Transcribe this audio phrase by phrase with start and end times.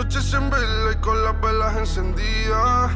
[0.00, 2.90] Noches en vela y con las velas encendidas.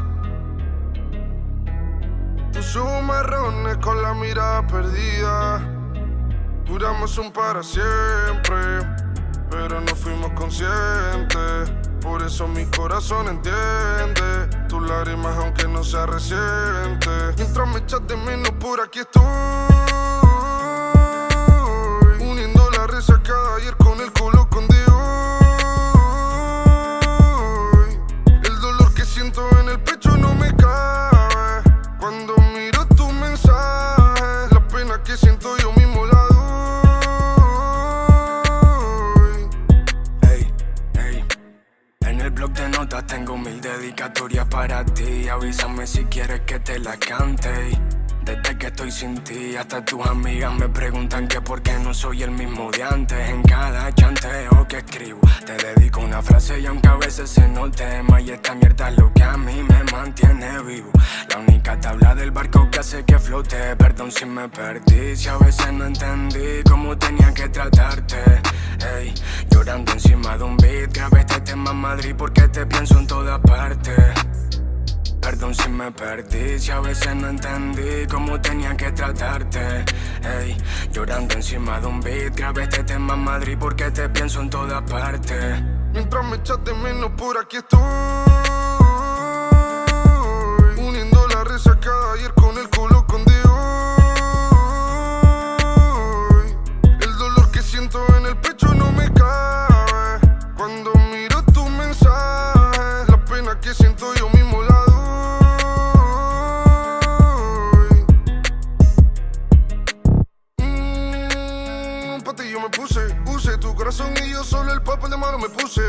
[2.51, 5.61] Tus ojos marrones con la mirada perdida.
[6.67, 8.57] Juramos un para siempre,
[9.51, 11.71] pero no fuimos conscientes.
[12.01, 17.11] Por eso mi corazón entiende tus lágrimas aunque no sea reciente.
[17.37, 19.54] Mientras me echas de menos por aquí estoy.
[43.07, 45.29] Tengo mil dedicatorias para ti.
[45.29, 47.51] Avísame si quieres que te la cante.
[48.23, 52.23] Desde que estoy sin ti, hasta tus amigas me preguntan que por qué no soy
[52.23, 53.29] el mismo de antes.
[53.29, 58.03] En cada chanteo que escribo, te dedico una frase y aunque a veces se note
[58.03, 62.31] más, y esta mierda es lo que a mí me mantiene La única tabla del
[62.31, 63.75] barco que hace que flote.
[63.77, 68.19] Perdón si me perdí, si a veces no entendí cómo tenía que tratarte.
[68.95, 69.15] Ey,
[69.51, 73.41] llorando encima de un beat, grabé este tema en Madrid porque te pienso en todas
[73.41, 74.15] partes.
[75.19, 79.83] Perdón si me perdí, si a veces no entendí cómo tenía que tratarte.
[80.41, 80.57] Ey,
[80.93, 84.83] llorando encima de un beat, grabé este tema en Madrid porque te pienso en todas
[84.83, 85.63] partes.
[85.95, 88.24] Mientras me echas de menos por aquí estoy
[103.75, 104.95] siento yo mismo la doy
[110.59, 112.19] Mmm,
[112.51, 115.83] yo me puse, use tu corazón y yo solo el papel de mano me puse.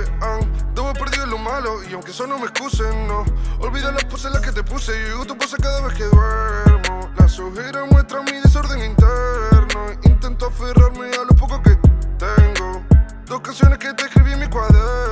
[0.74, 3.24] Debo perdido en lo malo y aunque eso no me excusen, no.
[3.60, 7.10] Olvida las poses las que te puse y digo tu pose cada vez que duermo.
[7.18, 9.92] Las ojeras muestran mi desorden interno.
[10.04, 11.78] Intento aferrarme a lo poco que
[12.18, 12.84] tengo.
[13.26, 15.05] Dos canciones que te escribí en mi cuaderno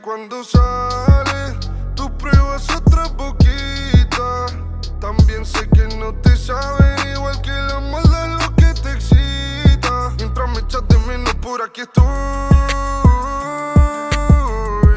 [0.00, 1.54] cuando sales,
[1.94, 4.46] tú pruebas otra boquita.
[5.00, 10.10] También sé que no te saben igual que la maldad lo que te excita.
[10.18, 12.04] Mientras me echas de menos, por aquí estoy.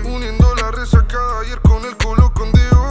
[0.05, 2.87] Uniendo la resacada ayer con el colo con de hoy.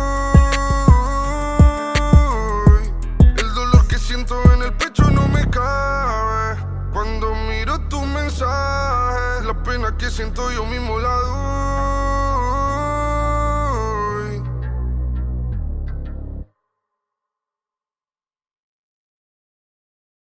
[3.36, 6.58] El dolor que siento en el pecho no me cabe.
[6.92, 11.85] Cuando miro tu mensaje, la pena que siento yo mismo la doy.